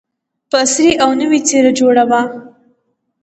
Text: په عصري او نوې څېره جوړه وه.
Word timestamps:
په 0.49 0.57
عصري 0.65 0.89
او 1.03 1.09
نوې 1.21 1.39
څېره 1.47 1.71
جوړه 1.79 2.03
وه. 2.09 2.21